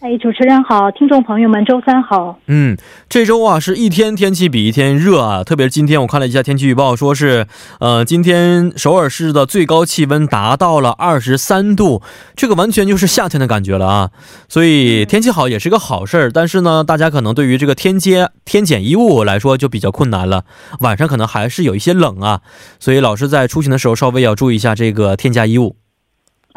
[0.00, 2.38] 哎，主持人好，听众朋友们，周三好。
[2.46, 2.76] 嗯，
[3.08, 7.48] 这周啊是一天天气比一天热啊，特别是今天我看了一下天气预报，说是
[7.80, 12.00] 呃今天首尔市的最高气温达到了二十三度，
[12.36, 14.10] 这个完全就是夏天的感觉了啊。
[14.48, 20.44] 所以天气好也是个好事儿，但是呢，大家可能对于这个天接天减衣物来说就比较困难了，
[20.78, 22.42] 晚上可能还是有一些冷啊，
[22.78, 25.74] 所以老师在出行的时候稍微要注意一下这个添加衣物。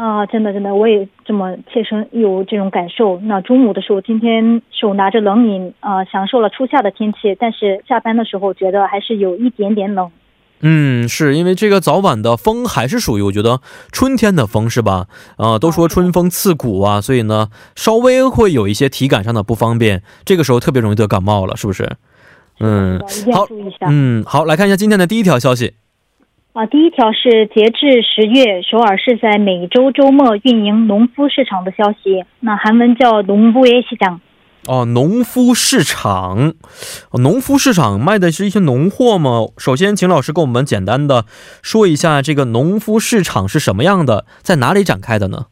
[0.00, 3.20] 啊，真的真的，我也这么切身有这种感受。
[3.20, 10.10] 那中午的时候，今天手拿着冷饮啊，享受了初夏的天气，但是下班的时候觉得还是有一点点冷。
[10.62, 13.60] 嗯，是因为这个早晚的风还是属于我觉得
[13.92, 15.06] 春天的风是吧？
[15.36, 21.86] 啊，都说春风刺骨啊，所以呢，稍微会有一些体感上的不方便，这个时候特别容易得感冒了，是不是？
[22.60, 22.98] 嗯，
[23.34, 23.46] 好，
[23.86, 25.74] 嗯，好，来看一下今天的第一条消息。
[26.52, 32.24] 啊，第一条是截至十月，首尔市在每周周末运营农夫市场的消息。
[32.40, 34.20] 那韩文叫农夫市场。
[34.66, 36.54] 哦，农夫市场，
[37.12, 39.46] 农夫市场卖的是一些农货吗？
[39.58, 41.24] 首先，请老师跟我们简单的
[41.62, 45.46] 说一下这个农夫市场是什么样的，在哪里展开的呢？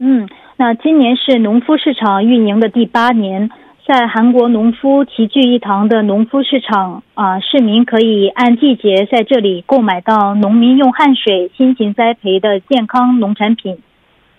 [0.00, 3.50] 嗯，那今年是农夫市场运营的第八年。
[3.86, 13.76] 在韩国农夫齐聚一堂的农夫市场啊，市民可以按季节在这里购买到农民用汗水辛勤栽培的健康农产品。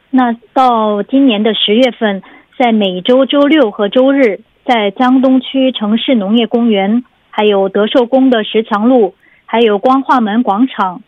[0.10, 2.24] 那到今年的十月份，
[2.58, 9.14] 在每周周六和周日，在江东区城市农业公园、还有德寿宫的石墙路、
[9.46, 11.04] 还有光化门广场、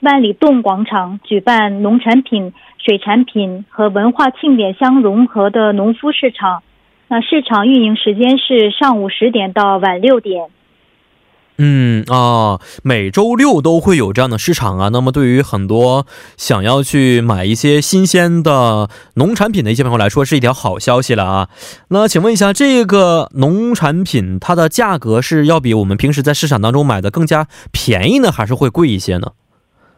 [0.00, 6.64] 万里洞广场举办农产品、水产品和文化庆典相融合的农夫市场。
[7.08, 10.48] 那市场运营时间是上午十点到晚六点。
[11.58, 14.90] 嗯啊，每周六都会有这样的市场啊。
[14.92, 16.04] 那么对于很多
[16.36, 21.48] 想要去买一些新鲜的农产品的一些朋友来说，是一条好消息了啊。
[21.88, 29.28] 那请问一下，这个农产品它的价格是要比我们平时在市场当中买的更加便宜呢，还是会贵一些呢？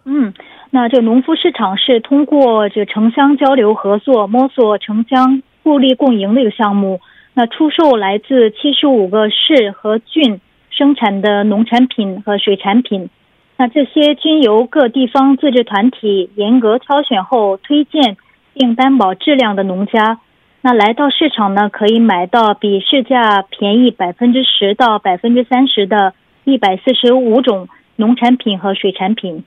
[0.04, 0.32] 嗯，
[0.70, 5.42] 那这农夫市场是通过这个城乡交流合作，摸索城乡。
[5.68, 7.02] 互利共赢的一个项目，
[7.34, 10.40] 那出售来自七十五个市和郡
[10.70, 13.10] 生产的农产品和水产品，
[13.58, 18.16] 那这些均由各地方自治团体严格挑选后推荐
[18.54, 20.20] 并担保质量的农家，
[20.62, 26.14] 那来到市场呢，可以买到比市价便宜百分之十到百分之三十的
[26.44, 29.44] 一百四十五种农产品和水产品。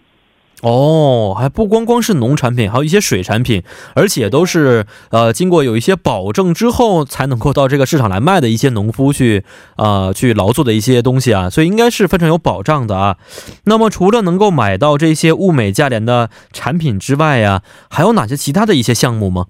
[0.61, 3.63] 哦，还不光光是农产品，还有一些水产品，
[3.95, 9.43] 而且都是呃经过有一些保证之后才能够到这个市场来卖的一些农夫去
[9.77, 13.17] 呃去劳作的一些东西啊，所以应该是非常有保障的啊。
[13.65, 19.47] 那么除了能够买到这些物美价廉的产品之外呀，还有哪些其他的一些项目吗？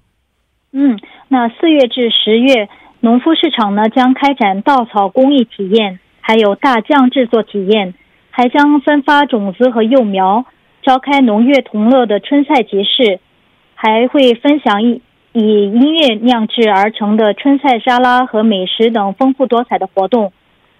[0.72, 2.70] 嗯，那四月至十月，
[3.00, 7.92] 农夫市场呢将开展稻草工艺体验，还有大酱制作体验，
[8.30, 10.46] 还将分发种子和幼苗。
[10.82, 13.20] 召开农乐同乐的春菜集市，
[13.76, 15.00] 还会分享以
[15.32, 20.32] 以音乐酿制而成的春菜沙拉和美食等丰富多彩的活动。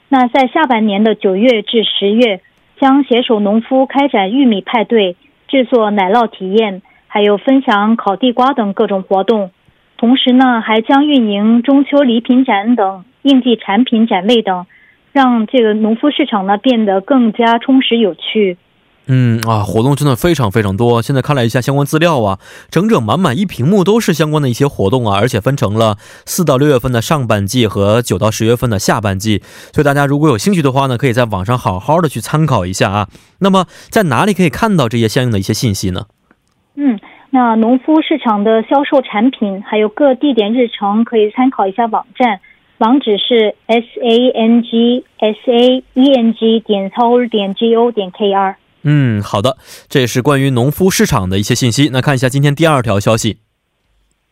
[0.09, 2.41] 那在下半年的九月至十月，
[2.81, 5.15] 将携手农夫开展玉米派对、
[5.47, 9.53] 制作奶酪体验，还有分享烤地瓜等各种活动。
[9.97, 14.67] 同时呢，还将运营中秋礼品展等应季产品展位等，
[15.13, 18.59] 让这个农夫市场呢变得更加充实有趣。
[19.07, 21.03] 嗯啊，活动真的非常非常多。
[21.03, 22.39] 现在看了一下相关资料啊，
[22.71, 29.43] 整整满满一屏幕都是相关的一些活动啊，而且分成了四到六月份的上半季和九到十月份的下半季。
[29.73, 33.09] 所以大家如果有兴趣的话呢，可以在网上好好的去参考一下啊。
[33.41, 36.07] 那么在哪里可以看到这些相应的一些信息呢？
[36.77, 36.99] 嗯，
[37.31, 42.41] 那农夫市场的销售产品还有各地点日程，可以参考一下网站，
[42.79, 47.91] 网址是 s a n g s a e n g 点 s o 点 g o
[47.91, 48.57] 点 k r。
[48.84, 49.58] 嗯，好的，
[49.90, 51.90] 这也是关于农夫市场的一些信息。
[51.92, 53.40] 那看一下今天第二条消息。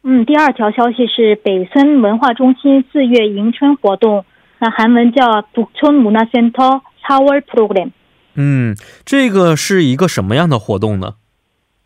[0.04, 4.24] 嗯，第二条消息是北村文化中心四月迎春活动，
[4.60, 7.90] 那韩文叫북촌문화센터4월 Program。
[8.36, 11.16] 嗯，这个是一个什么样的活动呢？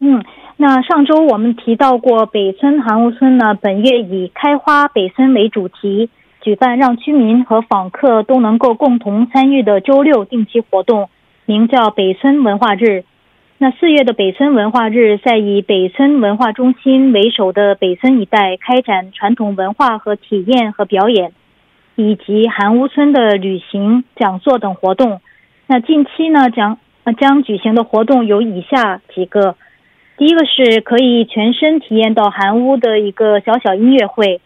[0.01, 0.23] 嗯，
[0.57, 6.09] 那上周我们提到过，北村韩屋村呢，本月以开花北村为主题，
[6.41, 11.09] 举办让居民和访客都能够共同参与的周六定期活动，
[11.46, 13.04] 名叫北村文化日。
[13.58, 21.32] 那四月的北村文化日，在以北村文化中心为首的北村一带开展传统文化和体验和表演，
[21.94, 25.20] 以及韩屋村的旅行、讲座等活动。
[25.66, 26.78] 那近期呢，将
[27.18, 29.54] 将举行的活动有以下几个：
[30.18, 34.40] 第一个是可以全身体验到韩屋的一个小小音乐会。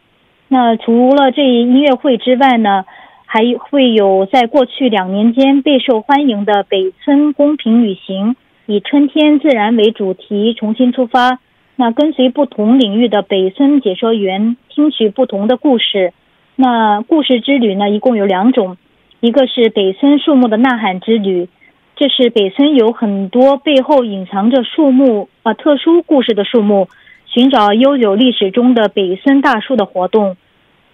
[0.48, 2.84] 那除了这一音乐会之外呢，
[3.30, 8.36] 还会有在过去两年间备受欢迎的北村公平旅行。
[8.64, 11.38] 以春天自然为主题重新出发，
[11.76, 16.14] 那跟随不同领域的北村解说员听取不同的故事。
[16.56, 18.78] 那故事之旅呢，一共有两种，
[19.20, 21.50] 一个是北村树木的呐喊之旅，
[21.96, 26.88] 这是北村有很多背后隐藏着树木啊特殊故事的树木，
[27.26, 30.38] 寻找悠久历史中的北村大树的活动。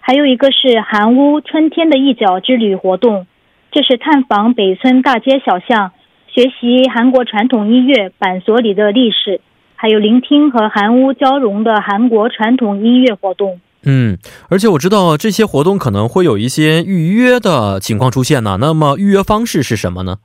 [0.07, 3.25] 还有一个是韩屋春天的一角之旅活动，
[3.71, 5.93] 这是探访北村大街小巷。
[6.27, 9.41] 学习韩国传统音乐板索里的历史，
[9.73, 13.59] 还有聆听和韩屋交融的韩国传统音乐活动。
[13.83, 18.59] 嗯，而且我知道这些活动可能会有一些预约的情况出现呢。
[18.61, 20.17] 那么预约方式是什么呢？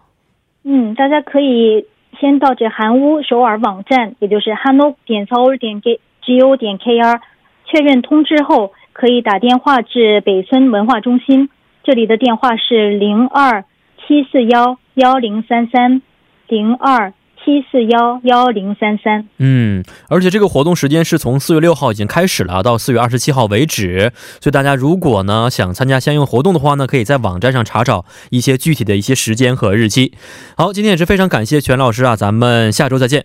[0.64, 1.86] 嗯，大家可以
[2.20, 5.98] 先到这韩屋首尔网站，也就是 hanok 点 seoul 点 g
[6.42, 7.18] o 点 k r
[7.64, 11.48] 确认通知后，可以打电话至北村文化中心，
[11.84, 13.64] 这里的电话是零二
[13.96, 14.78] 七四幺。
[14.94, 16.02] 幺零三三
[16.48, 19.28] 零二七四幺幺零三三。
[19.38, 24.12] 嗯，而且这个活动时间是从四月六号已经开始了，到四月二十七号为止。
[24.40, 30.12] 所以大家如果呢想参加相应活动的话呢，可以在网站上查找一些具体的一些时间和日期。
[30.54, 33.24] 好，今天也是非常感谢全老师啊，咱们下周再见。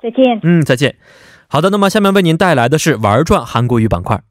[0.00, 0.40] 再见。
[0.44, 0.94] 嗯，再见。
[1.48, 4.22] 好的，那么下面为您带来的是玩转韩国语板块。